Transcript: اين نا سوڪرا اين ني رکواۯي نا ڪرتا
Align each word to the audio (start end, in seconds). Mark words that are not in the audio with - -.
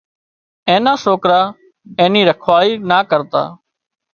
اين 0.67 0.81
نا 0.85 0.93
سوڪرا 1.03 1.41
اين 1.99 2.09
ني 2.13 2.21
رکواۯي 2.29 2.71
نا 2.89 2.99
ڪرتا 3.09 3.41